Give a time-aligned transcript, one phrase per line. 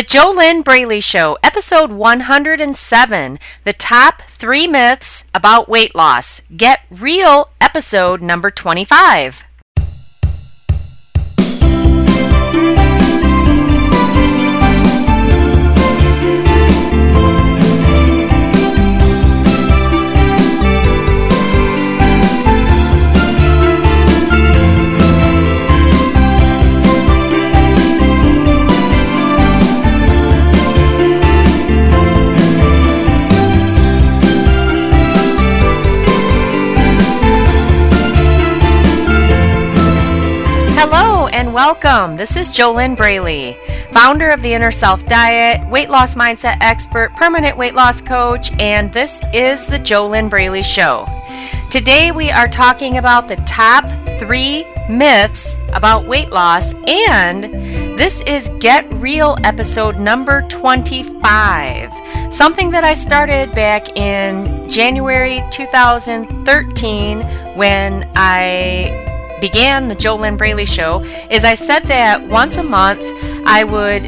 [0.00, 6.40] The JoLynn Braley Show, episode 107 The Top Three Myths About Weight Loss.
[6.56, 9.44] Get Real, episode number 25.
[41.52, 42.16] Welcome.
[42.16, 43.58] This is JoLynn Braley,
[43.92, 48.92] founder of the Inner Self Diet, weight loss mindset expert, permanent weight loss coach, and
[48.92, 51.08] this is the JoLynn Braley Show.
[51.68, 53.84] Today we are talking about the top
[54.20, 57.44] three myths about weight loss, and
[57.98, 62.32] this is Get Real episode number 25.
[62.32, 67.22] Something that I started back in January 2013
[67.56, 69.09] when I
[69.40, 73.02] began the JoLynn Braley show is I said that once a month
[73.46, 74.02] I would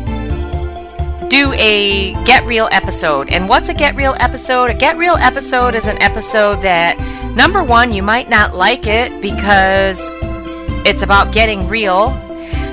[1.32, 3.30] do a Get Real episode.
[3.30, 4.66] And what's a Get Real episode?
[4.66, 6.98] A Get Real episode is an episode that,
[7.34, 10.10] number one, you might not like it because
[10.84, 12.10] it's about getting real.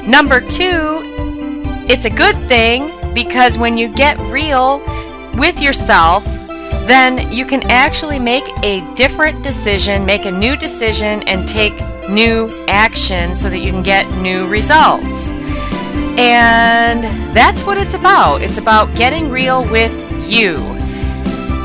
[0.06, 1.02] Number two,
[1.88, 4.80] it's a good thing because when you get real
[5.36, 6.26] with yourself,
[6.86, 11.78] then you can actually make a different decision, make a new decision, and take
[12.10, 15.32] new action so that you can get new results.
[16.18, 17.04] And
[17.36, 18.42] that's what it's about.
[18.42, 19.94] It's about getting real with
[20.30, 20.58] you.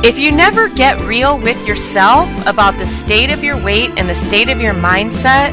[0.04, 4.14] If you never get real with yourself about the state of your weight and the
[4.14, 5.52] state of your mindset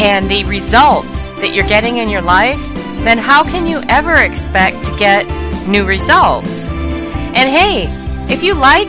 [0.00, 2.60] and the results that you're getting in your life,
[3.04, 5.26] then how can you ever expect to get
[5.66, 6.72] new results?
[6.72, 7.86] And hey,
[8.32, 8.88] if you like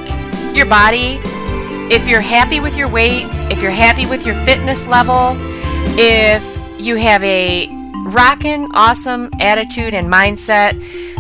[0.55, 1.19] your body,
[1.89, 5.35] if you're happy with your weight, if you're happy with your fitness level,
[5.97, 6.43] if
[6.79, 7.67] you have a
[8.07, 10.77] rockin' awesome attitude and mindset,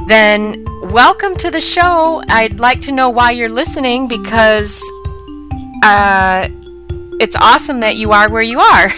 [0.07, 2.21] then welcome to the show.
[2.27, 4.81] I'd like to know why you're listening because
[5.83, 6.49] uh,
[7.19, 8.89] it's awesome that you are where you are.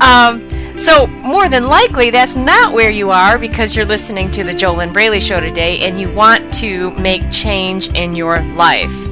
[0.00, 0.46] um,
[0.78, 4.94] so, more than likely, that's not where you are because you're listening to the JoLynn
[4.94, 9.09] Braley Show today and you want to make change in your life.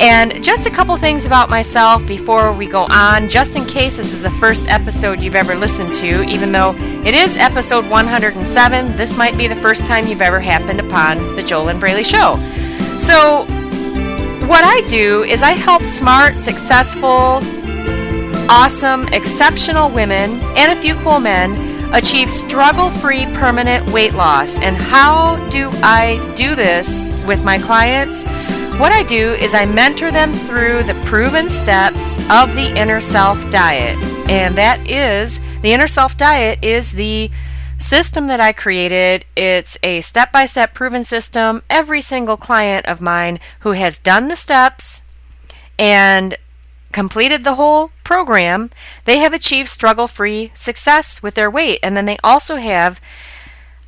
[0.00, 4.12] And just a couple things about myself before we go on, just in case this
[4.12, 6.74] is the first episode you've ever listened to, even though
[7.04, 11.42] it is episode 107, this might be the first time you've ever happened upon the
[11.42, 12.36] JoLynn Braley Show.
[12.98, 13.46] So,
[14.46, 17.40] what I do is I help smart, successful,
[18.48, 24.60] awesome, exceptional women and a few cool men achieve struggle free permanent weight loss.
[24.60, 28.24] And how do I do this with my clients?
[28.78, 33.50] What I do is I mentor them through the proven steps of the inner self
[33.50, 33.96] diet.
[34.28, 37.30] And that is the inner self diet is the
[37.78, 39.24] system that I created.
[39.34, 41.62] It's a step by step proven system.
[41.70, 45.00] Every single client of mine who has done the steps
[45.78, 46.36] and
[46.92, 48.68] completed the whole program,
[49.06, 51.78] they have achieved struggle free success with their weight.
[51.82, 53.00] And then they also have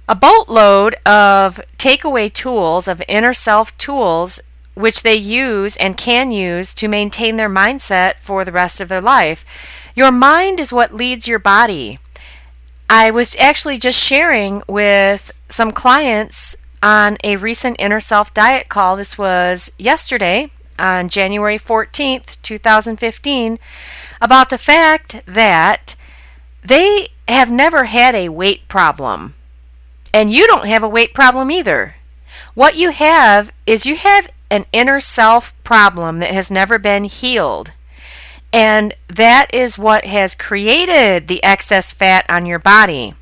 [0.09, 4.41] a boatload of takeaway tools, of inner self tools
[4.78, 9.00] which they use and can use to maintain their mindset for the rest of their
[9.00, 9.44] life.
[9.94, 11.99] Your mind is what leads your body.
[12.88, 18.97] I was actually just sharing with some clients on a recent inner self diet call.
[18.97, 23.59] This was yesterday on January 14th, 2015,
[24.21, 25.97] about the fact that
[26.65, 29.34] they have never had a weight problem.
[30.15, 31.97] And you don't have a weight problem either.
[32.55, 37.73] What you have is you have an inner self problem that has never been healed.
[38.53, 43.15] And that is what has created the excess fat on your body.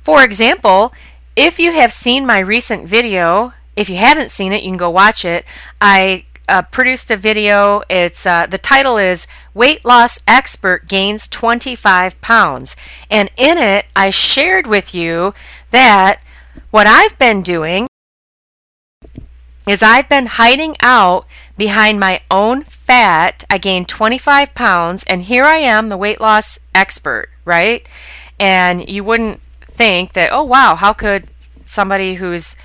[0.00, 0.92] For example,
[1.36, 4.90] if you have seen my recent video, if you haven't seen it, you can go
[4.90, 5.44] watch it.
[5.80, 7.82] I uh, produced a video.
[7.88, 12.76] It's uh, the title is "Weight Loss Expert Gains 25 Pounds,"
[13.08, 15.32] and in it, I shared with you
[15.70, 16.20] that
[16.70, 17.86] what I've been doing
[19.70, 21.26] is I've been hiding out
[21.56, 23.44] behind my own fat.
[23.48, 27.88] I gained 25 pounds, and here I am, the weight loss expert, right?
[28.38, 31.28] And you wouldn't think that, oh, wow, how could
[31.64, 32.56] somebody who's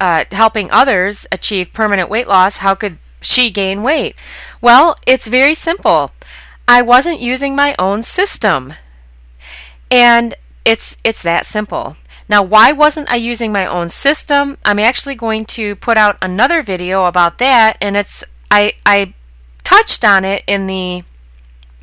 [0.00, 4.14] uh, helping others achieve permanent weight loss, how could she gain weight?
[4.60, 6.10] Well, it's very simple.
[6.68, 8.74] I wasn't using my own system.
[9.90, 10.34] And
[10.66, 11.96] it's it's that simple.
[12.30, 14.56] Now, why wasn't I using my own system?
[14.64, 18.22] I'm actually going to put out another video about that, and it's
[18.52, 19.14] I I
[19.64, 21.02] touched on it in the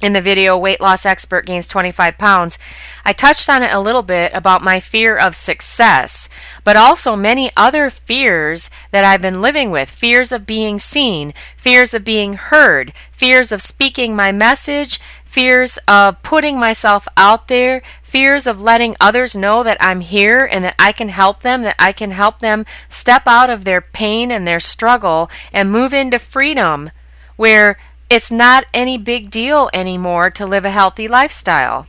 [0.01, 2.59] in the video weight loss expert gains 25 pounds
[3.03, 6.29] i touched on it a little bit about my fear of success
[6.63, 11.95] but also many other fears that i've been living with fears of being seen fears
[11.95, 18.47] of being heard fears of speaking my message fears of putting myself out there fears
[18.47, 21.91] of letting others know that i'm here and that i can help them that i
[21.91, 26.89] can help them step out of their pain and their struggle and move into freedom
[27.35, 27.77] where
[28.09, 31.87] it's not any big deal anymore to live a healthy lifestyle.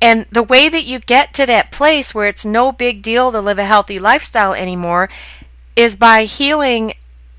[0.00, 3.40] And the way that you get to that place where it's no big deal to
[3.40, 5.08] live a healthy lifestyle anymore
[5.74, 6.94] is by healing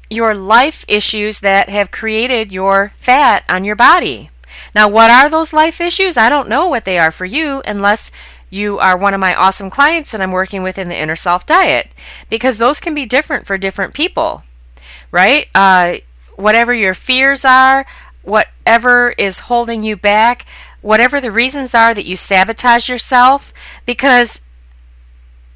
[0.10, 4.30] your life issues that have created your fat on your body.
[4.74, 6.18] Now, what are those life issues?
[6.18, 8.12] I don't know what they are for you unless
[8.50, 11.46] you are one of my awesome clients that I'm working with in the Inner Self
[11.46, 11.94] Diet,
[12.30, 14.44] because those can be different for different people,
[15.12, 15.48] right?
[15.54, 15.98] Uh,
[16.36, 17.86] whatever your fears are,
[18.24, 20.46] whatever is holding you back,
[20.82, 23.54] whatever the reasons are that you sabotage yourself,
[23.86, 24.42] because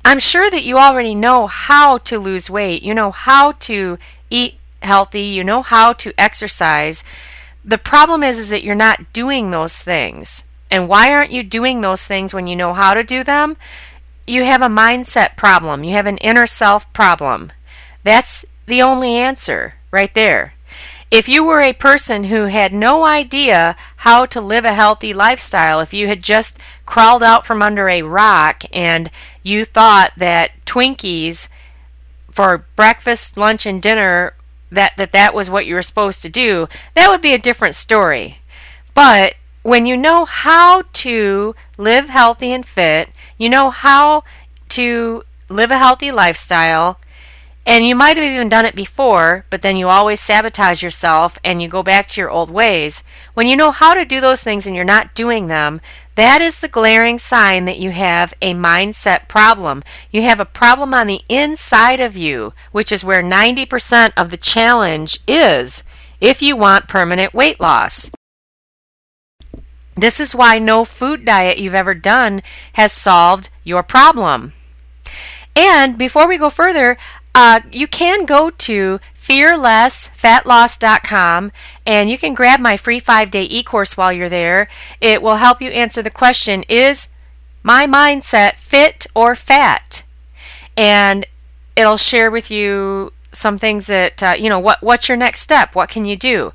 [0.03, 2.81] I'm sure that you already know how to lose weight.
[2.81, 3.97] You know how to
[4.29, 5.21] eat healthy.
[5.21, 7.03] You know how to exercise.
[7.63, 10.45] The problem is, is that you're not doing those things.
[10.69, 13.57] And why aren't you doing those things when you know how to do them?
[14.25, 15.83] You have a mindset problem.
[15.83, 17.51] You have an inner self problem.
[18.03, 20.53] That's the only answer right there.
[21.11, 25.81] If you were a person who had no idea how to live a healthy lifestyle,
[25.81, 29.11] if you had just crawled out from under a rock and
[29.43, 31.49] you thought that Twinkies
[32.31, 34.33] for breakfast, lunch, and dinner
[34.71, 37.75] that that, that was what you were supposed to do, that would be a different
[37.75, 38.37] story.
[38.93, 44.23] But when you know how to live healthy and fit, you know how
[44.69, 46.99] to live a healthy lifestyle,
[47.65, 51.61] and you might have even done it before, but then you always sabotage yourself and
[51.61, 53.03] you go back to your old ways.
[53.35, 55.79] When you know how to do those things and you're not doing them,
[56.15, 59.83] that is the glaring sign that you have a mindset problem.
[60.09, 64.37] You have a problem on the inside of you, which is where 90% of the
[64.37, 65.83] challenge is
[66.19, 68.11] if you want permanent weight loss.
[69.95, 72.41] This is why no food diet you've ever done
[72.73, 74.53] has solved your problem.
[75.55, 76.97] And before we go further,
[77.33, 81.53] uh, you can go to fearlessfatloss.com
[81.85, 84.67] and you can grab my free five day e course while you're there.
[84.99, 87.07] It will help you answer the question Is
[87.63, 90.03] my mindset fit or fat?
[90.75, 91.25] And
[91.75, 95.73] it'll share with you some things that, uh, you know, what, what's your next step?
[95.75, 96.51] What can you do?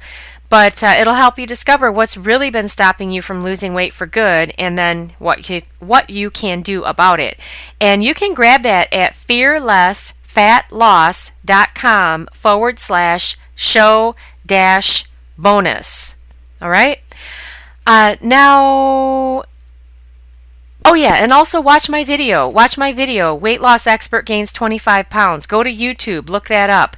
[0.48, 4.06] but uh, it'll help you discover what's really been stopping you from losing weight for
[4.06, 7.38] good and then what you, what you can do about it.
[7.80, 9.14] And you can grab that at
[10.36, 15.04] fearlessfatloss.com forward slash show dash
[15.38, 16.16] bonus.
[16.60, 17.00] All right.
[17.86, 19.44] Uh, now,
[20.88, 22.48] Oh, yeah, and also watch my video.
[22.48, 23.34] Watch my video.
[23.34, 25.48] Weight loss expert gains 25 pounds.
[25.48, 26.96] Go to YouTube, look that up.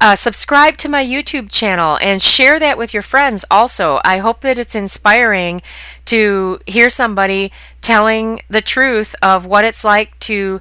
[0.00, 4.00] Uh, subscribe to my YouTube channel and share that with your friends also.
[4.04, 5.60] I hope that it's inspiring
[6.04, 7.50] to hear somebody
[7.80, 10.60] telling the truth of what it's like to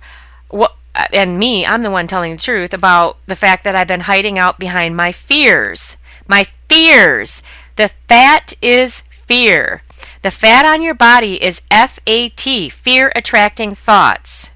[0.49, 3.87] what Uh, and me, I'm the one telling the truth about the fact that I've
[3.87, 5.97] been hiding out behind my fears.
[6.27, 7.43] My fears.
[7.75, 9.83] The fat is fear.
[10.21, 14.51] The fat on your body is FAT, fear attracting thoughts.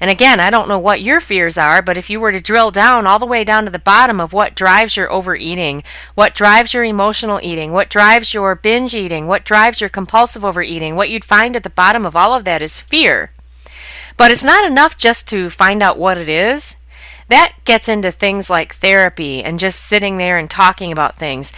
[0.00, 2.70] And again, I don't know what your fears are, but if you were to drill
[2.70, 5.82] down all the way down to the bottom of what drives your overeating,
[6.14, 10.96] what drives your emotional eating, what drives your binge eating, what drives your compulsive overeating,
[10.96, 13.30] what you'd find at the bottom of all of that is fear.
[14.20, 16.76] But it's not enough just to find out what it is.
[17.28, 21.54] That gets into things like therapy and just sitting there and talking about things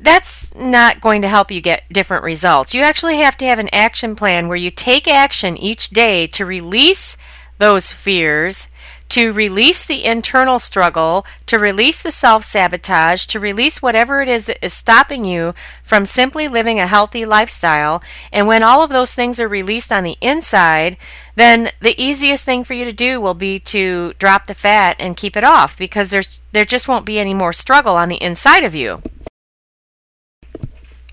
[0.00, 2.74] that's not going to help you get different results.
[2.74, 6.46] You actually have to have an action plan where you take action each day to
[6.46, 7.18] release
[7.58, 8.70] those fears,
[9.08, 14.46] to release the internal struggle, to release the self sabotage, to release whatever it is
[14.46, 18.02] that is stopping you from simply living a healthy lifestyle.
[18.32, 20.96] And when all of those things are released on the inside,
[21.34, 25.16] then the easiest thing for you to do will be to drop the fat and
[25.16, 28.64] keep it off because there's there just won't be any more struggle on the inside
[28.64, 29.02] of you.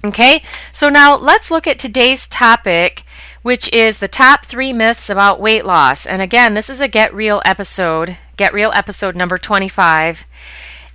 [0.05, 3.03] Okay, so now let's look at today's topic,
[3.43, 6.07] which is the top three myths about weight loss.
[6.07, 10.25] And again, this is a Get Real episode, Get Real episode number 25.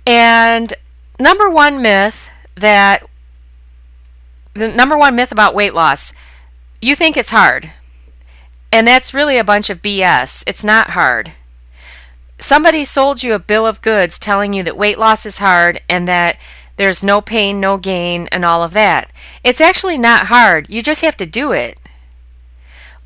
[0.05, 0.73] And
[1.19, 3.05] number one myth that,
[4.55, 6.11] the number one myth about weight loss,
[6.81, 7.71] you think it's hard.
[8.71, 10.43] And that's really a bunch of BS.
[10.47, 11.33] It's not hard.
[12.39, 16.07] Somebody sold you a bill of goods telling you that weight loss is hard and
[16.07, 16.37] that
[16.77, 19.11] there's no pain, no gain, and all of that.
[19.43, 20.69] It's actually not hard.
[20.69, 21.77] You just have to do it.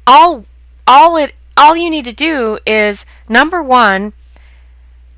[0.05, 0.45] All
[0.85, 4.13] all it all you need to do is number 1,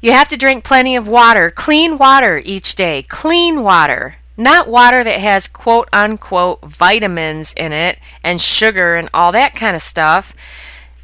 [0.02, 4.18] you have to drink plenty of water, clean water each day, clean water.
[4.38, 9.76] Not water that has quote unquote vitamins in it and sugar and all that kind
[9.76, 10.36] of stuff.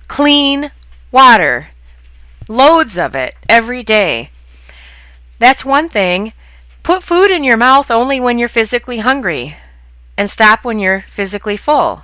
[0.07, 0.71] Clean
[1.11, 1.67] water.
[2.49, 4.29] Loads of it every day.
[5.39, 6.33] That's one thing.
[6.83, 9.55] Put food in your mouth only when you're physically hungry
[10.17, 12.03] and stop when you're physically full.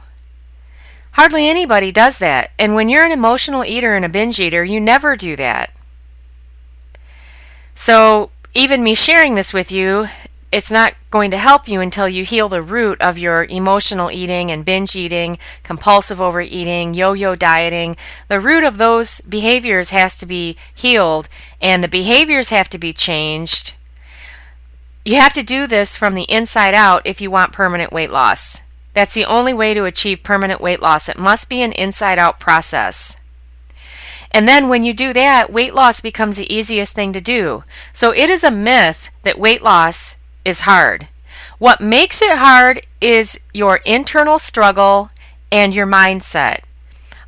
[1.17, 4.79] Hardly anybody does that, and when you're an emotional eater and a binge eater, you
[4.79, 5.71] never do that.
[7.73, 10.07] So, even me sharing this with you,
[10.51, 14.51] it's not going to help you until you heal the root of your emotional eating
[14.51, 17.95] and binge eating, compulsive overeating, yo yo dieting.
[18.27, 21.27] The root of those behaviors has to be healed,
[21.59, 23.73] and the behaviors have to be changed
[25.07, 28.63] you have to do this from the inside out if you want permanent weight loss.
[28.97, 31.07] That's the only way to achieve permanent weight loss.
[31.07, 33.17] It must be an inside out process.
[34.31, 37.63] And then when you do that, weight loss becomes the easiest thing to do.
[37.93, 41.09] So it is a myth that weight loss is hard.
[41.59, 45.11] What makes it hard is your internal struggle
[45.51, 46.61] and your mindset.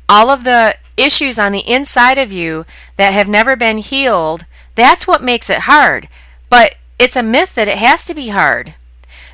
[0.08, 5.06] All of the issues on the inside of you that have never been healed, that's
[5.06, 6.08] what makes it hard.
[6.48, 8.74] But it's a myth that it has to be hard.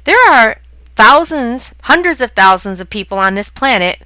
[0.04, 0.58] There are
[0.96, 4.02] thousands, hundreds of thousands of people on this planet.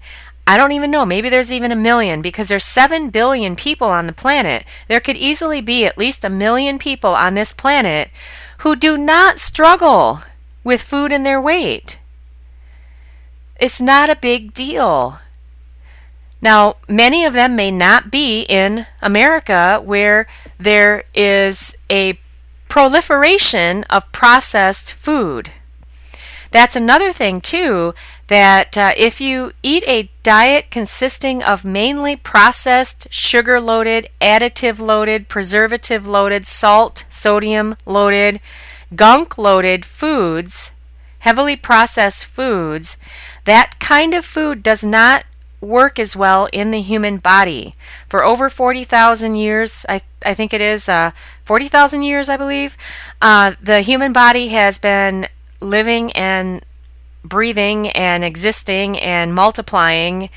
[0.47, 1.07] I don't even know.
[1.07, 4.65] Maybe there's even a million because there's 7 billion people on the planet.
[4.89, 8.11] There could easily be at least a million people on this planet
[8.59, 10.21] who do not struggle
[10.65, 12.01] with food and their weight.
[13.61, 15.21] It's not a big deal.
[16.43, 20.27] Now, many of them may not be in America where
[20.59, 22.19] there is a
[22.69, 25.51] proliferation of processed food.
[26.51, 27.95] That's another thing, too,
[28.27, 35.29] that uh, if you eat a diet consisting of mainly processed, sugar loaded, additive loaded,
[35.29, 38.41] preservative loaded, salt, sodium loaded,
[38.97, 40.75] gunk loaded foods,
[41.21, 42.99] heavily processed foods,
[43.45, 45.25] that kind of food does not
[45.61, 47.75] work as well in the human body.
[48.09, 51.13] For over 40,000 years, I, I think it is uh,
[51.45, 52.77] 40,000 years, I believe,
[53.21, 55.29] uh, the human body has been
[55.61, 56.65] living and
[57.25, 60.31] breathing and existing and multiplying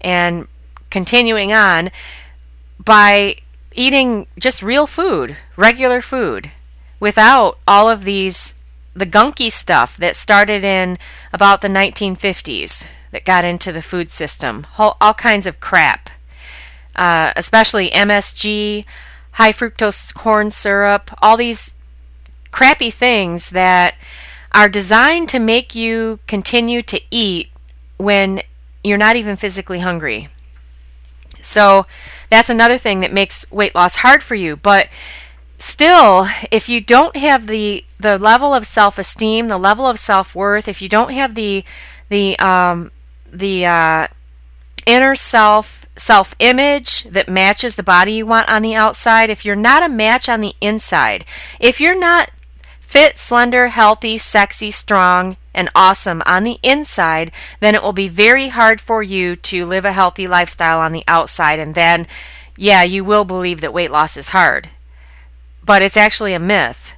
[0.00, 0.48] and
[0.90, 1.90] continuing on
[2.82, 3.36] by
[3.74, 6.50] eating just real food, regular food,
[6.98, 8.54] without all of these
[8.92, 10.98] the gunky stuff that started in
[11.32, 14.66] about the 1950s that got into the food system.
[14.78, 16.10] All, all kinds of crap,
[16.96, 18.84] uh, especially MSG,
[19.32, 21.74] high fructose corn syrup, all these
[22.50, 23.94] crappy things that
[24.52, 27.50] are designed to make you continue to eat
[27.96, 28.42] when
[28.82, 30.28] you're not even physically hungry.
[31.40, 31.86] So
[32.30, 34.56] that's another thing that makes weight loss hard for you.
[34.56, 34.88] But
[35.58, 40.80] still, if you don't have the the level of self-esteem, the level of self-worth, if
[40.80, 41.64] you don't have the
[42.08, 42.90] the um,
[43.30, 44.06] the uh,
[44.86, 49.56] inner self self image that matches the body you want on the outside, if you're
[49.56, 51.24] not a match on the inside,
[51.58, 52.30] if you're not
[52.90, 57.30] fit, slender, healthy, sexy, strong, and awesome on the inside,
[57.60, 61.04] then it will be very hard for you to live a healthy lifestyle on the
[61.06, 61.60] outside.
[61.60, 62.08] And then,
[62.56, 64.70] yeah, you will believe that weight loss is hard.
[65.64, 66.96] But it's actually a myth.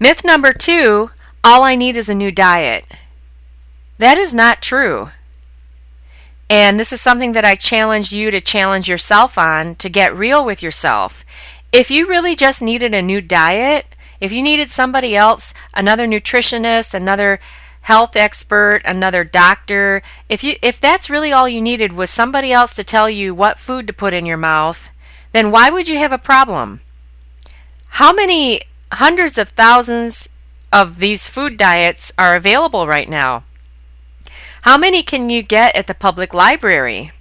[0.00, 1.10] Myth number two
[1.44, 2.86] all I need is a new diet.
[3.98, 5.10] That is not true.
[6.48, 10.44] And this is something that I challenge you to challenge yourself on to get real
[10.44, 11.24] with yourself.
[11.72, 16.92] If you really just needed a new diet, if you needed somebody else, another nutritionist,
[16.92, 17.40] another
[17.80, 22.74] health expert, another doctor, if you if that's really all you needed was somebody else
[22.74, 24.90] to tell you what food to put in your mouth,
[25.32, 26.82] then why would you have a problem?
[27.96, 28.60] How many
[28.92, 30.28] hundreds of thousands
[30.70, 33.44] of these food diets are available right now?
[34.62, 37.12] How many can you get at the public library?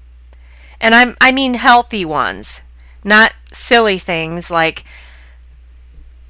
[0.79, 2.61] And I'm, I mean healthy ones,
[3.03, 4.83] not silly things like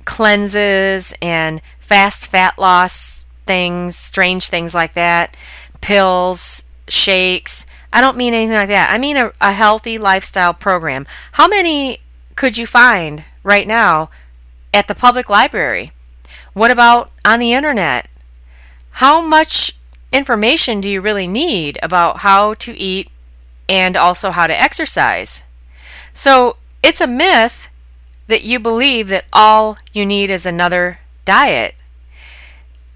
[0.05, 5.35] cleanses and fast fat loss things, strange things like that,
[5.81, 7.65] pills, shakes.
[7.93, 8.91] I don't mean anything like that.
[8.91, 11.05] I mean a, a healthy lifestyle program.
[11.33, 11.99] How many
[12.35, 14.09] could you find right now
[14.73, 15.91] at the public library?
[16.53, 18.09] What about on the internet?
[18.95, 19.77] How much
[20.11, 23.09] information do you really need about how to eat
[23.71, 25.45] and also how to exercise.
[26.13, 27.67] So it's a myth
[28.27, 31.75] that you believe that all you need is another diet.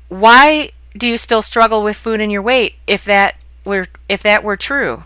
[0.08, 4.44] Why do you still struggle with food and your weight if that were if that
[4.44, 5.04] were true?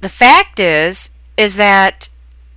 [0.00, 2.08] The fact is is that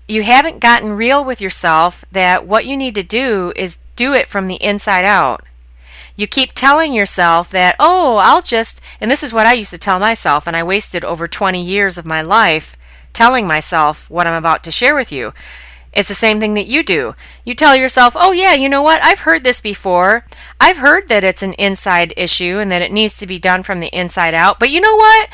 [0.08, 4.28] you haven't gotten real with yourself that what you need to do is do it
[4.28, 5.42] from the inside out.
[6.16, 9.80] You keep telling yourself that, oh, I'll just, and this is what I used to
[9.80, 12.78] tell myself, and I wasted over 20 years of my life
[13.14, 15.34] telling myself what I'm about to share with you.
[15.92, 17.16] It's the same thing that you do.
[17.44, 19.04] You tell yourself, oh, yeah, you know what?
[19.04, 20.26] I've heard this before.
[20.60, 23.80] I've heard that it's an inside issue and that it needs to be done from
[23.80, 24.60] the inside out.
[24.60, 25.30] But you know what?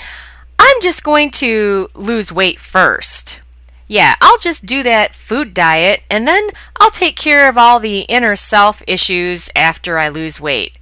[0.59, 3.41] I'm just going to lose weight first.
[3.91, 8.01] Yeah, I'll just do that food diet and then I'll take care of all the
[8.01, 10.77] inner self issues after I lose weight.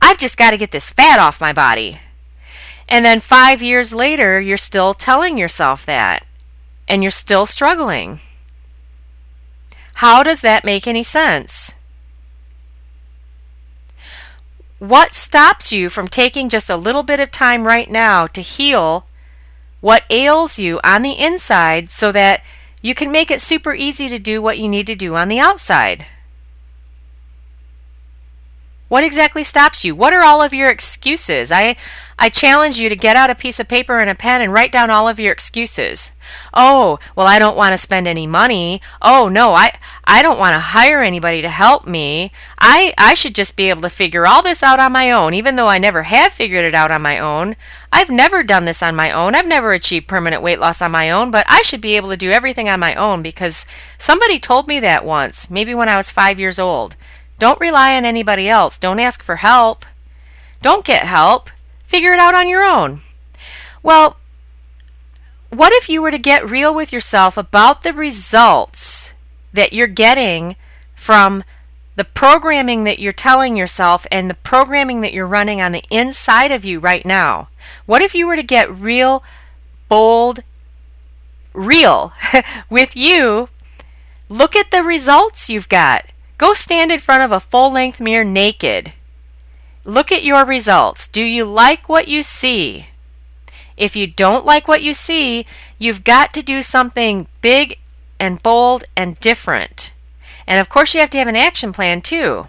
[0.00, 1.98] I've just got to get this fat off my body.
[2.88, 6.24] And then five years later, you're still telling yourself that
[6.86, 8.20] and you're still struggling.
[9.94, 11.74] How does that make any sense?
[14.78, 19.06] What stops you from taking just a little bit of time right now to heal
[19.82, 22.40] what ails you on the inside so that
[22.80, 25.38] you can make it super easy to do what you need to do on the
[25.38, 26.06] outside.
[28.92, 29.94] What exactly stops you?
[29.94, 31.50] What are all of your excuses?
[31.50, 31.76] I
[32.18, 34.70] I challenge you to get out a piece of paper and a pen and write
[34.70, 36.12] down all of your excuses.
[36.52, 38.82] Oh, well I don't want to spend any money.
[39.00, 39.72] Oh no, I
[40.04, 42.32] I don't want to hire anybody to help me.
[42.58, 45.56] I I should just be able to figure all this out on my own even
[45.56, 47.56] though I never have figured it out on my own.
[47.90, 49.34] I've never done this on my own.
[49.34, 52.16] I've never achieved permanent weight loss on my own, but I should be able to
[52.18, 53.64] do everything on my own because
[53.96, 56.94] somebody told me that once, maybe when I was 5 years old.
[57.42, 58.78] Don't rely on anybody else.
[58.78, 59.84] Don't ask for help.
[60.60, 61.50] Don't get help.
[61.84, 63.00] Figure it out on your own.
[63.82, 64.16] Well,
[65.50, 69.14] what if you were to get real with yourself about the results
[69.52, 70.54] that you're getting
[70.94, 71.42] from
[71.96, 76.52] the programming that you're telling yourself and the programming that you're running on the inside
[76.52, 77.48] of you right now?
[77.86, 79.24] What if you were to get real,
[79.88, 80.44] bold,
[81.52, 82.12] real
[82.70, 83.48] with you?
[84.28, 86.04] Look at the results you've got.
[86.38, 88.92] Go stand in front of a full length mirror naked.
[89.84, 91.08] Look at your results.
[91.08, 92.86] Do you like what you see?
[93.76, 95.46] If you don't like what you see,
[95.78, 97.78] you've got to do something big
[98.20, 99.92] and bold and different.
[100.46, 102.46] And of course, you have to have an action plan too.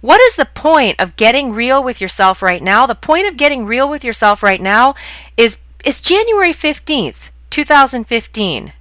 [0.00, 2.86] What is the point of getting real with yourself right now?
[2.86, 4.94] The point of getting real with yourself right now
[5.36, 8.72] is, is January 15th, 2015,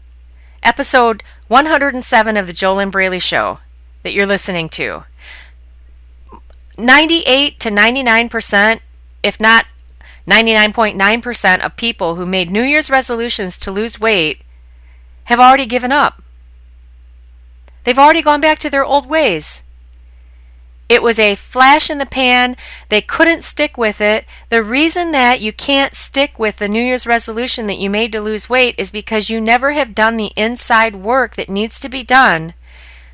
[0.63, 3.59] episode 107 of The Jolynn Braley Show
[4.03, 5.03] that you're listening to.
[6.77, 8.79] 98 to 99%,
[9.21, 9.65] if not
[10.27, 14.41] 99.9% of people who made New Year's resolutions to lose weight
[15.25, 16.21] have already given up.
[17.83, 19.63] They've already gone back to their old ways.
[20.87, 22.57] It was a flash in the pan.
[22.89, 24.25] They couldn't stick with it.
[24.49, 28.21] The reason that you can't stick with the New Year's resolution that you made to
[28.21, 32.03] lose weight is because you never have done the inside work that needs to be
[32.03, 32.55] done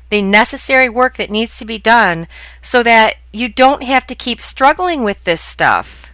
[0.08, 2.28] the necessary work that needs to be done
[2.62, 6.12] so that you don't have to keep struggling with this stuff.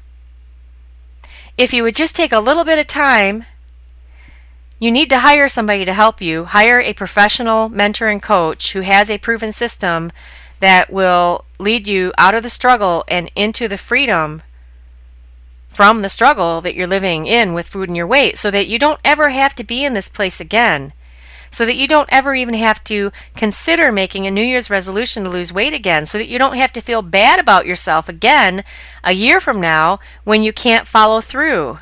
[1.58, 3.44] If you would just take a little bit of time,
[4.78, 6.44] you need to hire somebody to help you.
[6.46, 10.10] Hire a professional mentor and coach who has a proven system
[10.60, 14.42] that will lead you out of the struggle and into the freedom
[15.68, 18.78] from the struggle that you're living in with food and your weight so that you
[18.78, 20.92] don't ever have to be in this place again
[21.52, 25.30] so that you don't ever even have to consider making a New Year's resolution to
[25.30, 28.64] lose weight again, so that you don't have to feel bad about yourself again
[29.04, 31.78] a year from now when you can't follow through.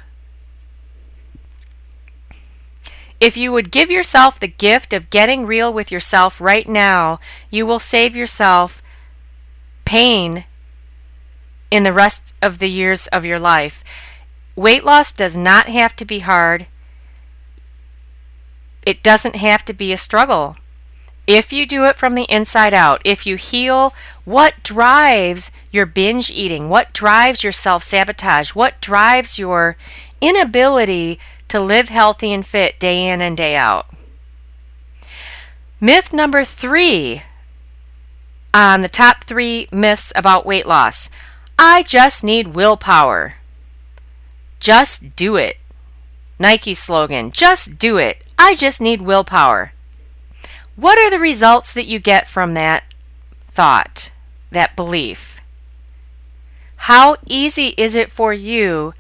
[3.21, 7.67] If you would give yourself the gift of getting real with yourself right now, you
[7.67, 8.83] will save yourself
[9.85, 10.45] pain
[11.71, 13.85] in the rest of the years of your life.
[14.57, 16.67] Weight loss does not have to be hard.
[18.85, 20.57] It doesn't have to be a struggle.
[21.27, 26.31] If you do it from the inside out, if you heal, what drives your binge
[26.31, 26.69] eating?
[26.69, 28.51] What drives your self sabotage?
[28.51, 29.77] What drives your
[30.21, 33.91] inability to live healthy and fit day in and day out?
[35.81, 37.23] Myth number three
[38.53, 41.09] on the top three myths about weight loss
[41.63, 43.35] I just need willpower.
[44.61, 45.59] Just do it.
[46.39, 48.25] Nike slogan, just do it.
[48.41, 49.73] I just need willpower.
[50.75, 52.85] What are the results that you get from that
[53.51, 54.11] thought,
[54.51, 55.41] that belief?
[56.89, 58.95] How easy is it for you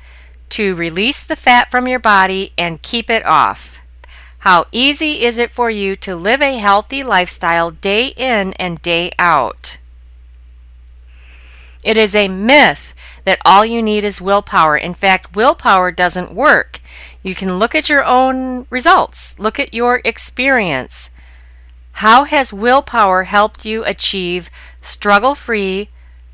[0.50, 3.80] to release the fat from your body and keep it off.
[4.40, 9.12] How easy is it for you to live a healthy lifestyle day in and day
[9.18, 9.78] out?
[11.82, 14.76] It is a myth that all you need is willpower.
[14.76, 16.80] In fact, willpower doesn't work.
[17.22, 21.10] You can look at your own results, look at your experience.
[21.92, 24.48] How has willpower helped you achieve
[24.80, 25.90] struggle free,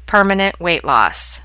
[0.07, 1.43] permanent weight loss?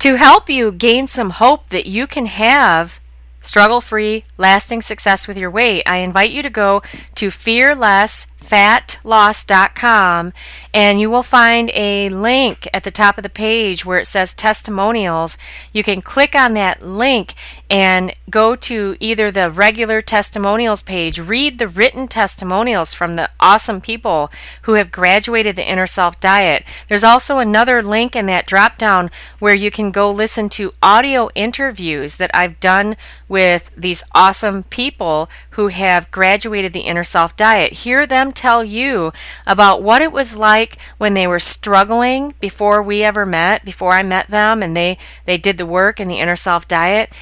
[0.00, 3.00] To help you gain some hope that you can have
[3.40, 6.82] struggle free, lasting success with your weight, I invite you to go
[7.16, 10.32] to fearless fatloss.com
[10.72, 14.34] and you will find a link at the top of the page where it says
[14.34, 15.36] testimonials.
[15.72, 17.34] You can click on that link
[17.70, 23.80] and go to either the regular testimonials page, read the written testimonials from the awesome
[23.80, 24.30] people
[24.62, 26.64] who have graduated the Inner Self Diet.
[26.88, 31.28] There's also another link in that drop down where you can go listen to audio
[31.34, 32.96] interviews that I've done
[33.28, 37.72] with these awesome people who have graduated the Inner Self Diet.
[37.72, 39.12] Hear them tell you
[39.46, 44.02] about what it was like when they were struggling before we ever met, before I
[44.02, 44.96] met them and they,
[45.26, 47.12] they did the work in the inner self diet.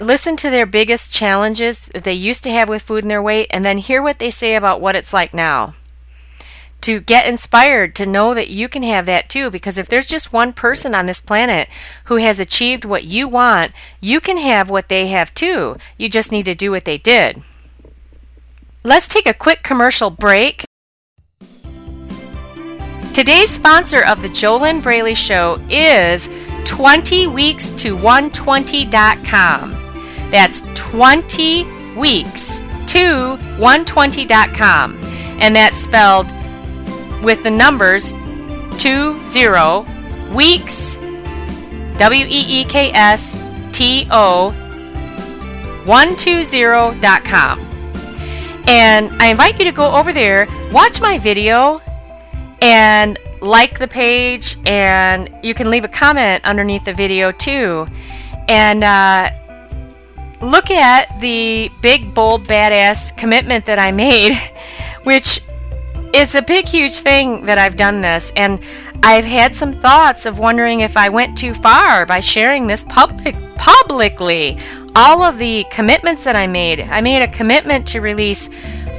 [0.00, 3.48] Listen to their biggest challenges that they used to have with food and their weight,
[3.50, 5.74] and then hear what they say about what it's like now
[6.80, 9.50] to get inspired to know that you can have that too.
[9.50, 11.68] Because if there's just one person on this planet
[12.06, 15.76] who has achieved what you want, you can have what they have too.
[15.96, 17.42] You just need to do what they did.
[18.88, 20.64] Let's take a quick commercial break.
[23.12, 26.28] Today's sponsor of the JoLynn Braley Show is
[26.64, 29.72] 20weeks to 120.com.
[30.30, 34.96] That's 20 weeks to 120.com.
[35.38, 36.32] And that's spelled
[37.22, 38.12] with the numbers
[38.78, 40.96] 20 weeks,
[41.98, 43.38] W E E K S
[43.70, 44.54] T O,
[45.84, 47.67] 120.com.
[48.68, 51.80] And I invite you to go over there, watch my video,
[52.60, 57.86] and like the page, and you can leave a comment underneath the video too.
[58.46, 59.30] And uh,
[60.42, 64.38] look at the big, bold, badass commitment that I made,
[65.04, 65.40] which
[66.12, 68.34] is a big, huge thing that I've done this.
[68.36, 68.60] And
[69.02, 73.34] I've had some thoughts of wondering if I went too far by sharing this public
[73.58, 74.58] publicly
[74.96, 76.80] all of the commitments that I made.
[76.80, 78.48] I made a commitment to release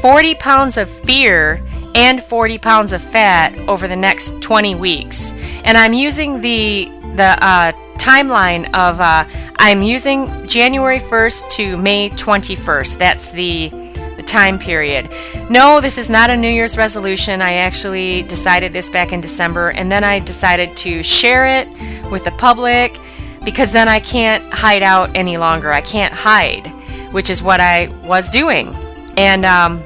[0.02, 1.62] 40 pounds of fear
[1.96, 5.34] and 40 pounds of fat over the next 20 weeks.
[5.64, 9.26] And I'm using the the uh, timeline of uh,
[9.58, 12.98] I'm using January 1st to May 21st.
[12.98, 13.70] That's the
[14.16, 15.10] the time period.
[15.50, 17.42] No, this is not a New Year's resolution.
[17.42, 21.68] I actually decided this back in December, and then I decided to share it
[22.12, 22.98] with the public
[23.44, 25.72] because then I can't hide out any longer.
[25.72, 26.68] I can't hide,
[27.12, 28.74] which is what I was doing.
[29.18, 29.82] And um,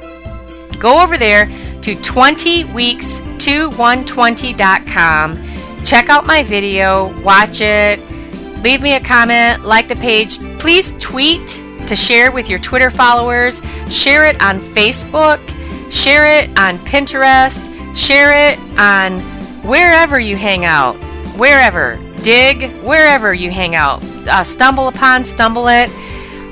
[0.79, 1.45] go over there
[1.81, 5.85] to 20weeks to 120.com.
[5.85, 7.99] Check out my video, watch it,
[8.63, 10.39] leave me a comment, like the page.
[10.59, 15.39] Please tweet to share with your Twitter followers, share it on Facebook,
[15.91, 19.19] share it on Pinterest, share it on
[19.63, 20.95] wherever you hang out,
[21.37, 24.03] wherever, Digg, wherever you hang out.
[24.27, 25.89] Uh, stumble upon, stumble it.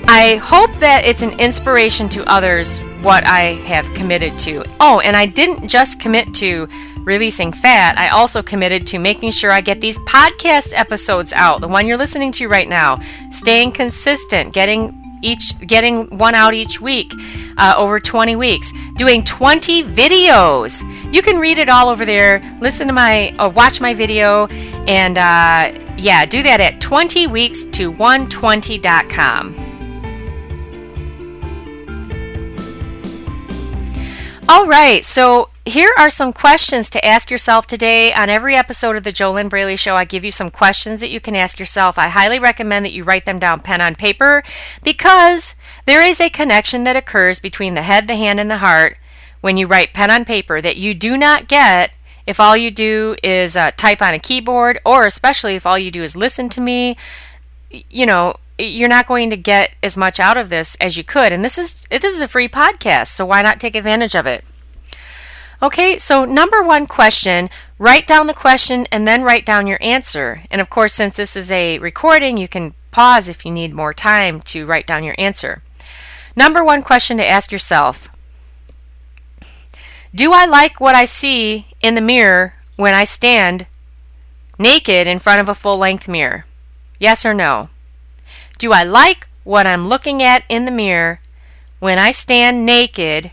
[0.07, 4.63] I hope that it's an inspiration to others what I have committed to.
[4.79, 6.67] Oh, and I didn't just commit to
[7.03, 11.67] releasing fat, I also committed to making sure I get these podcast episodes out, the
[11.67, 12.99] one you're listening to right now,
[13.31, 17.13] staying consistent, getting each getting one out each week
[17.57, 20.81] uh, over 20 weeks doing 20 videos.
[21.13, 22.41] You can read it all over there.
[22.59, 24.47] Listen to my or watch my video
[24.87, 29.55] and uh, yeah do that at 20 weeks to 120.com
[34.49, 38.11] all right so here are some questions to ask yourself today.
[38.13, 41.19] On every episode of the JoLynn Braley Show, I give you some questions that you
[41.19, 41.99] can ask yourself.
[41.99, 44.41] I highly recommend that you write them down pen on paper
[44.83, 48.97] because there is a connection that occurs between the head, the hand, and the heart
[49.41, 51.93] when you write pen on paper that you do not get
[52.25, 55.91] if all you do is uh, type on a keyboard, or especially if all you
[55.91, 56.95] do is listen to me.
[57.69, 61.33] You know, you're not going to get as much out of this as you could.
[61.33, 64.43] And this is this is a free podcast, so why not take advantage of it?
[65.63, 67.47] Okay, so number one question
[67.77, 70.41] write down the question and then write down your answer.
[70.49, 73.93] And of course, since this is a recording, you can pause if you need more
[73.93, 75.61] time to write down your answer.
[76.35, 78.09] Number one question to ask yourself
[80.15, 83.67] Do I like what I see in the mirror when I stand
[84.57, 86.45] naked in front of a full length mirror?
[86.99, 87.69] Yes or no?
[88.57, 91.19] Do I like what I'm looking at in the mirror
[91.79, 93.31] when I stand naked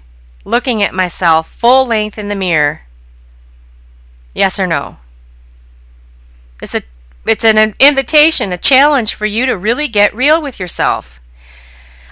[0.49, 2.83] looking at myself full length in the mirror?
[4.35, 4.97] Yes or no?
[6.63, 6.83] It's a
[7.27, 11.21] it's an invitation, a challenge for you to really get real with yourself.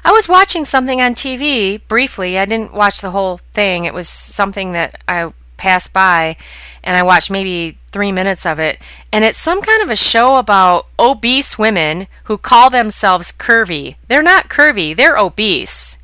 [0.04, 2.38] I was watching something on TV briefly.
[2.38, 3.86] I didn't watch the whole thing.
[3.86, 6.36] It was something that I passed by
[6.84, 8.80] and I watched maybe three minutes of it.
[9.10, 13.96] And it's some kind of a show about obese women who call themselves curvy.
[14.08, 15.98] They're not curvy, they're obese.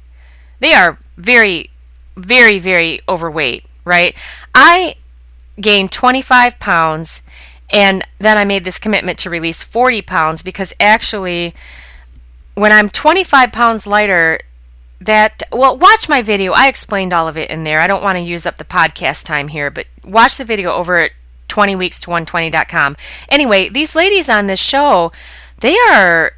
[0.59, 1.71] They are very,
[2.17, 4.17] very, very overweight, right?
[4.55, 4.97] I
[5.61, 7.23] gained 25 pounds
[7.73, 11.55] and then I made this commitment to release 40 pounds because actually,
[12.55, 14.41] when I'm 25 pounds lighter,
[15.01, 16.53] that, well, watch my video.
[16.53, 17.81] I explained all of it in there.
[17.81, 20.99] I don't want to use up the podcast time here, but watch the video over
[20.99, 21.13] at
[21.49, 22.97] 20weeks to 120.com.
[23.29, 25.11] Anyway, these ladies on this show,
[25.61, 26.33] they are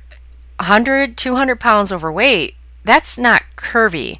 [0.59, 2.55] 100, 200 pounds overweight.
[2.85, 4.19] That's not curvy.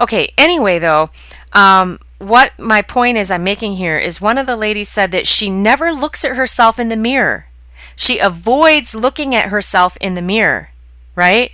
[0.00, 1.10] Okay, anyway, though,
[1.52, 5.26] um, what my point is I'm making here is one of the ladies said that
[5.26, 7.46] she never looks at herself in the mirror.
[7.96, 10.70] She avoids looking at herself in the mirror,
[11.14, 11.52] right?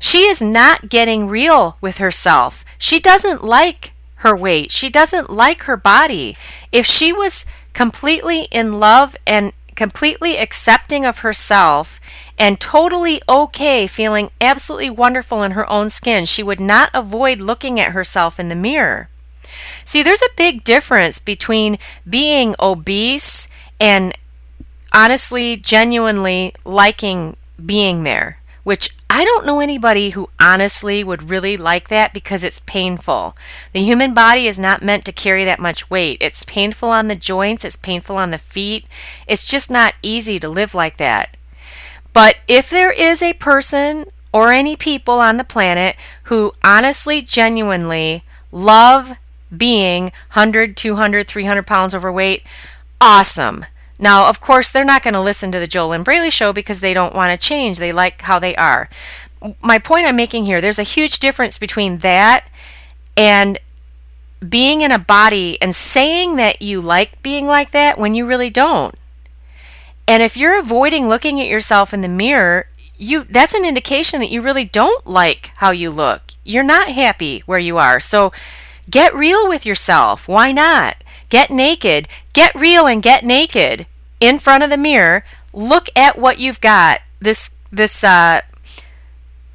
[0.00, 2.64] She is not getting real with herself.
[2.78, 4.72] She doesn't like her weight.
[4.72, 6.36] She doesn't like her body.
[6.72, 12.00] If she was completely in love and completely accepting of herself
[12.38, 17.78] and totally okay, feeling absolutely wonderful in her own skin, she would not avoid looking
[17.78, 19.08] at herself in the mirror.
[19.84, 23.48] See, there's a big difference between being obese
[23.80, 24.16] and
[24.92, 31.88] honestly, genuinely liking being there, which I don't know anybody who honestly would really like
[31.88, 33.36] that because it's painful.
[33.72, 36.18] The human body is not meant to carry that much weight.
[36.20, 38.86] It's painful on the joints, it's painful on the feet.
[39.28, 41.36] It's just not easy to live like that.
[42.14, 48.24] But if there is a person or any people on the planet who honestly, genuinely
[48.50, 49.12] love
[49.54, 52.44] being 100, 200, 300 pounds overweight,
[53.00, 53.66] awesome.
[53.98, 56.94] Now, of course, they're not going to listen to the JoLynn Braley show because they
[56.94, 57.78] don't want to change.
[57.78, 58.88] They like how they are.
[59.60, 62.48] My point I'm making here there's a huge difference between that
[63.16, 63.58] and
[64.46, 68.50] being in a body and saying that you like being like that when you really
[68.50, 68.94] don't.
[70.06, 74.30] And if you're avoiding looking at yourself in the mirror, you that's an indication that
[74.30, 76.32] you really don't like how you look.
[76.44, 77.98] You're not happy where you are.
[78.00, 78.32] So
[78.90, 80.28] Get real with yourself.
[80.28, 81.02] Why not?
[81.28, 82.08] Get naked.
[82.32, 83.86] Get real and get naked
[84.20, 85.24] in front of the mirror.
[85.52, 87.00] Look at what you've got.
[87.20, 88.42] This this uh,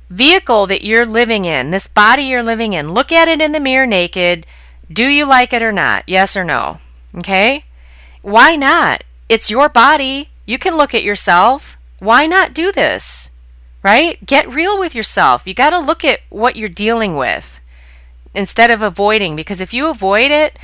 [0.10, 2.94] vehicle that you're living in, this body you're living in.
[2.94, 4.46] Look at it in the mirror naked.
[4.92, 6.04] Do you like it or not?
[6.08, 6.80] Yes or no?
[7.16, 7.66] Okay?
[8.22, 9.04] Why not?
[9.30, 10.30] It's your body.
[10.50, 11.78] You can look at yourself.
[12.00, 13.30] Why not do this?
[13.84, 14.26] Right?
[14.26, 15.46] Get real with yourself.
[15.46, 17.62] You got to look at what you're dealing with
[18.34, 20.58] instead of avoiding because if you avoid it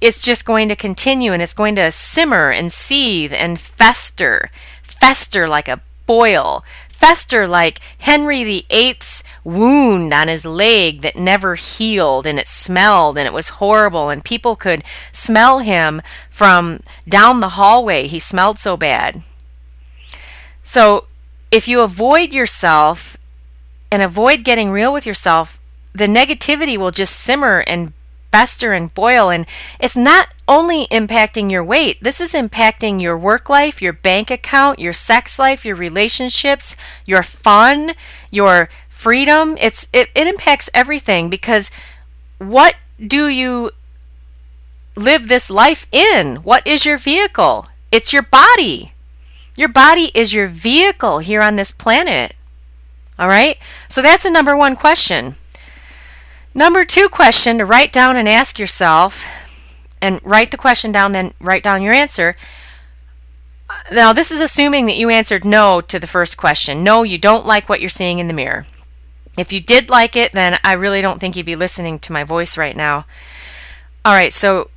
[0.00, 4.50] it's just going to continue and it's going to simmer and seethe and fester
[4.82, 12.26] fester like a boil fester like henry viii's wound on his leg that never healed
[12.26, 16.00] and it smelled and it was horrible and people could smell him
[16.30, 19.22] from down the hallway he smelled so bad
[20.70, 21.06] so
[21.50, 23.16] if you avoid yourself
[23.90, 25.58] and avoid getting real with yourself
[25.92, 27.92] the negativity will just simmer and
[28.30, 29.44] fester and boil and
[29.80, 34.78] it's not only impacting your weight this is impacting your work life your bank account
[34.78, 37.92] your sex life your relationships your fun
[38.30, 38.68] your
[39.00, 39.56] freedom.
[39.58, 41.70] It's it, it impacts everything because
[42.36, 43.70] what do you
[44.94, 46.36] live this life in?
[46.42, 47.66] What is your vehicle?
[47.90, 48.92] It's your body
[49.60, 52.34] your body is your vehicle here on this planet
[53.18, 55.36] all right so that's a number one question
[56.54, 59.24] Number two question to write down and ask yourself,
[60.02, 62.36] and write the question down, then write down your answer.
[63.68, 66.82] Uh, now, this is assuming that you answered no to the first question.
[66.82, 68.66] No, you don't like what you're seeing in the mirror.
[69.38, 72.24] If you did like it, then I really don't think you'd be listening to my
[72.24, 73.06] voice right now.
[74.04, 74.70] All right, so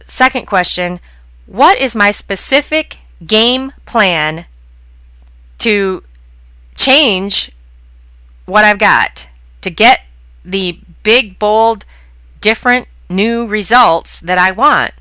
[0.00, 1.00] second question
[1.44, 4.46] What is my specific game plan
[5.58, 6.02] to
[6.74, 7.50] change
[8.46, 9.28] what I've got,
[9.60, 10.00] to get
[10.44, 11.84] the big, bold,
[12.40, 14.92] different, new results that I want.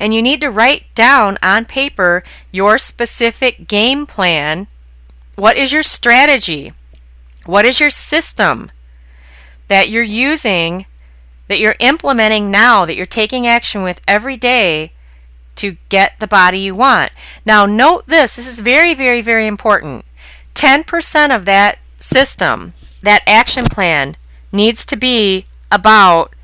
[0.00, 4.68] And you need to write down on paper your specific game plan.
[5.34, 6.72] What is your strategy?
[7.46, 8.70] What is your system
[9.68, 10.86] that you're using,
[11.48, 14.92] that you're implementing now, that you're taking action with every day
[15.58, 17.12] to get the body you want?
[17.44, 20.04] Now, note this this is very, very, very important.
[20.54, 24.16] 10% of that system, that action plan,
[24.50, 26.34] needs to be about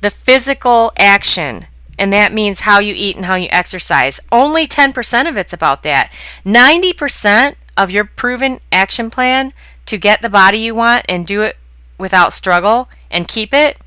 [0.00, 1.66] the physical action.
[1.98, 4.20] And that means how you eat and how you exercise.
[4.30, 6.12] Only 10% of it's about that.
[6.44, 9.52] 90% of your proven action plan
[9.86, 11.56] to get the body you want and do it
[11.96, 13.78] without struggle and keep it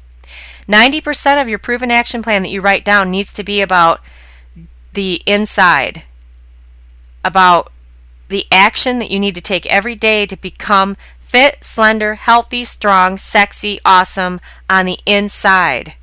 [0.68, 4.00] 90% of your proven action plan that you write down needs to be about
[4.94, 6.04] the inside,
[7.24, 7.72] about
[8.30, 13.18] the action that you need to take every day to become fit, slender, healthy, strong,
[13.18, 15.94] sexy, awesome on the inside,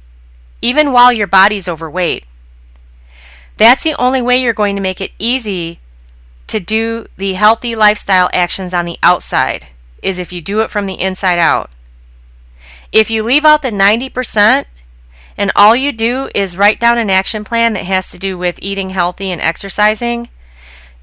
[0.62, 2.24] even while your body's overweight.
[3.57, 5.81] That's the only way you're going to make it easy
[6.46, 9.66] to do the healthy lifestyle actions on the outside,
[10.03, 11.70] is if you do it from the inside out.
[12.90, 14.64] If you leave out the 90%
[15.38, 18.59] and all you do is write down an action plan that has to do with
[18.61, 20.29] eating healthy and exercising,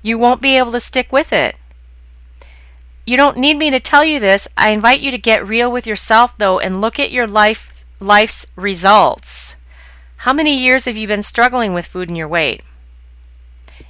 [0.02, 1.56] you won't be able to stick with it.
[3.08, 4.50] You don't need me to tell you this.
[4.58, 8.48] I invite you to get real with yourself though and look at your life life's
[8.58, 9.56] results.
[10.18, 12.62] How many years have you been struggling with food and your weight?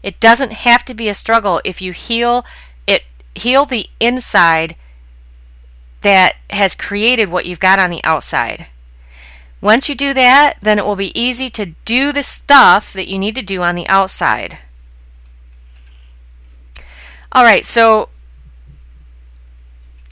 [0.03, 2.45] It doesn't have to be a struggle if you heal
[2.85, 3.03] it
[3.33, 4.75] heal the inside
[6.01, 8.67] that has created what you've got on the outside.
[9.65, 13.17] Once you do that, then it will be easy to do the stuff that you
[13.17, 14.59] need to do on the outside.
[17.31, 18.09] All right, so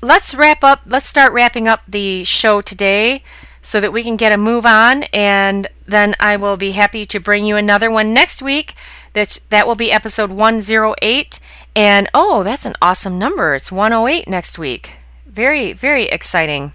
[0.01, 3.21] let's wrap up, let's start wrapping up the show today
[3.61, 7.19] so that we can get a move on and then I will be happy to
[7.19, 8.73] bring you another one next week.
[9.13, 11.39] That that will be episode 108
[11.75, 13.53] and oh, that's an awesome number.
[13.53, 14.93] It's 108 next week.
[15.27, 16.73] Very, very exciting.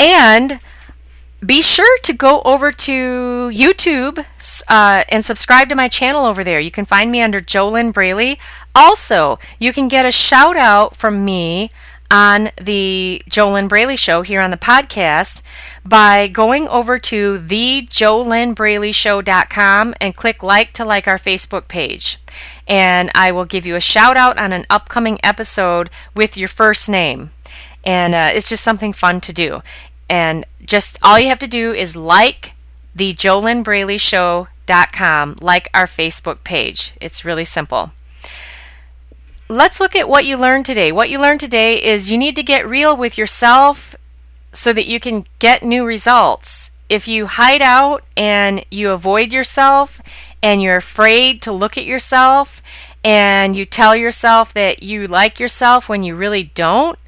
[0.00, 0.60] And
[1.44, 4.24] be sure to go over to YouTube
[4.68, 6.60] uh, and subscribe to my channel over there.
[6.60, 8.38] You can find me under JoLynn Braley.
[8.74, 11.70] Also, you can get a shout out from me
[12.10, 15.42] on the JoLynn Braley Show here on the podcast
[15.84, 22.18] by going over to thejolynnbraleyshow.com and click like to like our Facebook page
[22.66, 26.88] and I will give you a shout out on an upcoming episode with your first
[26.88, 27.30] name.
[27.84, 29.62] And uh, it's just something fun to do.
[30.08, 32.54] And just all you have to do is like
[32.94, 36.94] the JoLynnBraleyShow.com, like our Facebook page.
[37.00, 37.92] It's really simple.
[39.48, 40.90] Let's look at what you learned today.
[40.90, 43.94] What you learned today is you need to get real with yourself
[44.52, 46.72] so that you can get new results.
[46.88, 50.00] If you hide out and you avoid yourself
[50.42, 52.62] and you're afraid to look at yourself
[53.04, 56.98] and you tell yourself that you like yourself when you really don't,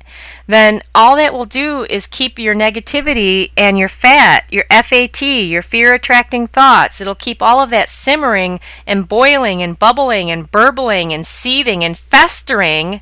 [0.47, 5.62] then all that will do is keep your negativity and your fat, your FAT, your
[5.62, 7.01] fear attracting thoughts.
[7.01, 11.97] It'll keep all of that simmering and boiling and bubbling and burbling and seething and
[11.97, 13.01] festering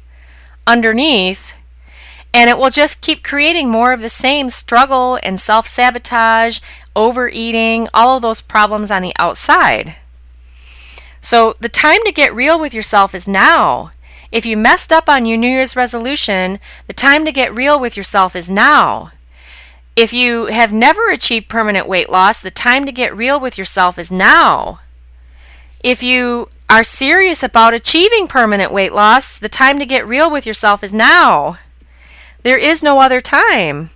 [0.66, 1.54] underneath.
[2.34, 6.60] And it will just keep creating more of the same struggle and self sabotage,
[6.94, 9.96] overeating, all of those problems on the outside.
[11.22, 13.90] So the time to get real with yourself is now.
[14.32, 17.96] If you messed up on your New Year's resolution, the time to get real with
[17.96, 19.12] yourself is now.
[19.94, 23.98] If you have never achieved permanent weight loss, the time to get real with yourself
[23.98, 24.80] is now.
[25.82, 30.44] If you are serious about achieving permanent weight loss, the time to get real with
[30.46, 31.58] yourself is now.
[32.42, 33.90] There is no other time.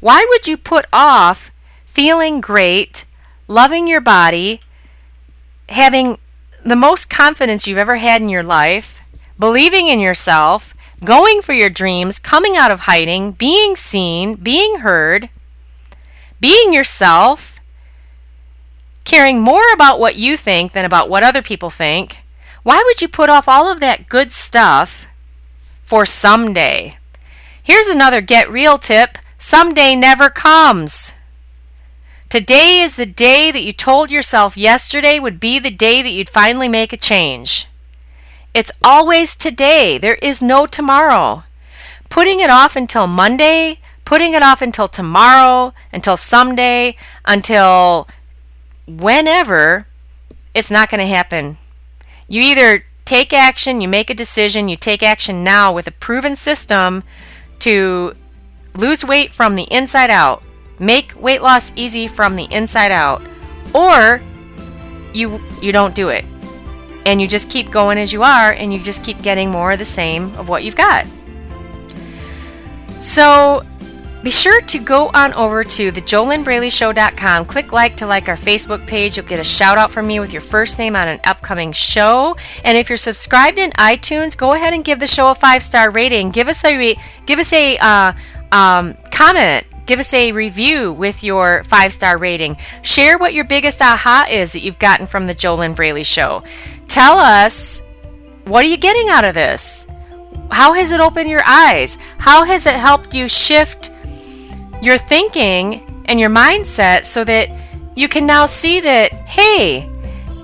[0.00, 1.50] Why would you put off
[1.84, 3.04] feeling great,
[3.46, 4.60] loving your body,
[5.68, 6.18] having
[6.64, 9.00] the most confidence you've ever had in your life,
[9.44, 15.28] believing in yourself, going for your dreams, coming out of hiding, being seen, being heard,
[16.40, 17.60] being yourself,
[19.04, 22.24] caring more about what you think than about what other people think.
[22.62, 25.06] Why would you put off all of that good stuff
[25.82, 26.96] for someday?
[27.62, 31.12] Here's another get real tip someday never comes.
[32.30, 36.30] Today is the day that you told yourself yesterday would be the day that you'd
[36.30, 37.68] finally make a change.
[38.54, 39.98] It's always today.
[39.98, 41.42] There is no tomorrow.
[42.08, 46.96] Putting it off until Monday, putting it off until tomorrow, until someday,
[47.26, 48.06] until
[48.86, 49.86] whenever,
[50.54, 51.58] it's not going to happen.
[52.28, 56.36] You either take action, you make a decision, you take action now with a proven
[56.36, 57.02] system
[57.58, 58.14] to
[58.74, 60.42] lose weight from the inside out
[60.78, 63.22] make weight loss easy from the inside out
[63.74, 64.20] or
[65.12, 66.24] you you don't do it
[67.06, 69.78] and you just keep going as you are and you just keep getting more of
[69.78, 71.06] the same of what you've got
[73.00, 73.62] so
[74.24, 77.44] be sure to go on over to the thejolynnbraleyshow.com.
[77.44, 79.18] Click like to like our Facebook page.
[79.18, 82.34] You'll get a shout out from me with your first name on an upcoming show.
[82.64, 85.90] And if you're subscribed in iTunes, go ahead and give the show a five star
[85.90, 86.30] rating.
[86.30, 88.14] Give us a re- give us a uh,
[88.50, 89.66] um, comment.
[89.86, 92.56] Give us a review with your five star rating.
[92.82, 96.42] Share what your biggest aha is that you've gotten from the JoLynn Braley Show.
[96.88, 97.82] Tell us
[98.44, 99.86] what are you getting out of this?
[100.50, 101.98] How has it opened your eyes?
[102.18, 103.90] How has it helped you shift
[104.82, 107.48] your thinking and your mindset so that
[107.96, 109.88] you can now see that, hey,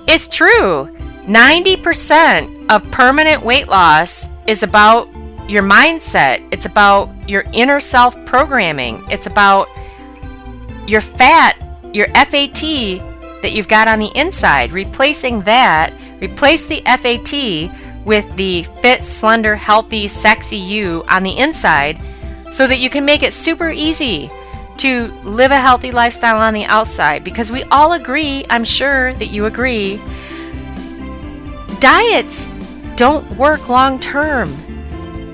[0.07, 0.97] it's true.
[1.25, 5.07] 90% of permanent weight loss is about
[5.47, 9.67] your mindset, it's about your inner self programming, it's about
[10.87, 11.57] your fat,
[11.93, 12.61] your FAT
[13.41, 14.71] that you've got on the inside.
[14.71, 21.99] Replacing that, replace the FAT with the fit, slender, healthy, sexy you on the inside
[22.51, 24.29] so that you can make it super easy
[24.77, 29.27] to live a healthy lifestyle on the outside because we all agree, I'm sure that
[29.27, 30.01] you agree,
[31.79, 32.49] diets
[32.95, 34.70] don't work long term.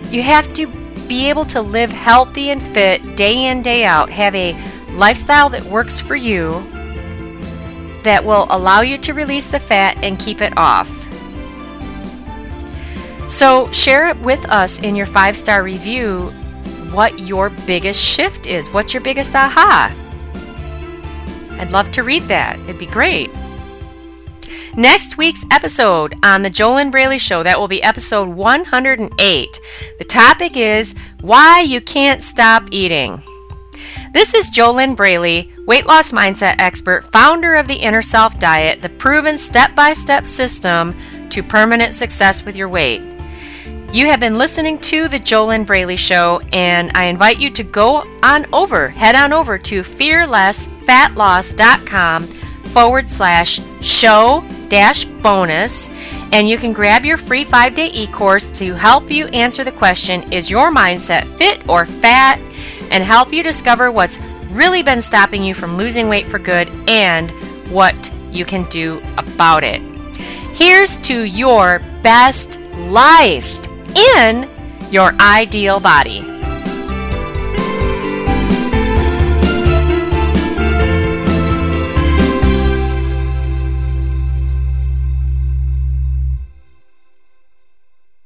[0.10, 0.68] You have to
[1.08, 4.56] be able to live healthy and fit day in, day out, have a
[4.92, 6.66] lifestyle that works for you
[8.04, 10.90] that will allow you to release the fat and keep it off.
[13.30, 16.32] So, share it with us in your five star review
[16.92, 18.72] what your biggest shift is.
[18.72, 19.94] What's your biggest aha?
[21.60, 22.58] I'd love to read that.
[22.62, 23.30] It'd be great.
[24.76, 29.60] Next week's episode on the JoLynn Braley Show, that will be episode 108.
[29.98, 33.22] The topic is why you can't stop eating.
[34.14, 38.90] This is JoLynn Braley, weight loss mindset expert, founder of the Inner Self Diet, the
[38.90, 40.96] proven step by step system
[41.30, 43.04] to permanent success with your weight.
[43.94, 48.04] You have been listening to The JoLynn Braley Show, and I invite you to go
[48.22, 52.28] on over, head on over to fearlessfatloss.com
[52.78, 55.90] forward slash show dash bonus,
[56.32, 59.72] and you can grab your free five day e course to help you answer the
[59.72, 62.40] question Is your mindset fit or fat?
[62.92, 64.20] and help you discover what's
[64.52, 67.32] really been stopping you from losing weight for good and
[67.72, 69.82] what you can do about it.
[70.54, 72.62] Here's to your best
[72.92, 73.60] life
[74.16, 74.48] in
[74.92, 76.37] your ideal body.